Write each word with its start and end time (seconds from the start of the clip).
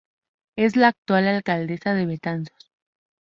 Es 0.57 0.77
la 0.77 0.87
actual 0.87 1.27
alcaldesa 1.27 1.93
de 1.93 2.07
Betanzos. 2.07 2.73